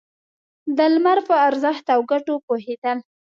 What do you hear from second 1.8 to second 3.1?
او گټو پوهېدل.